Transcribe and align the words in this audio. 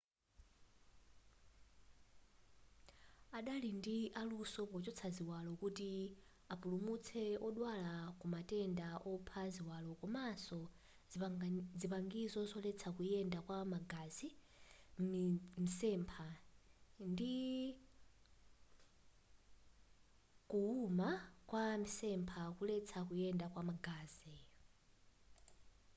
adali 3.37 3.69
ndi 3.79 3.97
aluso 4.21 4.61
pochotsa 4.71 5.07
ziwalo 5.17 5.51
kuti 5.61 5.91
apulumutse 6.53 7.23
odwala 7.47 7.93
kumatenda 8.19 8.87
opha 9.11 9.41
ziwalo 9.55 9.89
komanso 10.01 10.59
zipangizo 11.81 12.39
zoletsa 12.51 12.89
kuyenda 12.95 13.39
kwa 13.47 13.59
magazi 13.73 14.27
m'mitsempha 14.99 16.27
ndi 17.11 17.37
kuwuma 20.49 21.09
kwa 21.49 21.63
mitsempha 21.81 22.39
kuletsa 22.57 22.99
kuyenda 23.07 23.45
kwa 23.53 23.61
magazi 23.71 24.35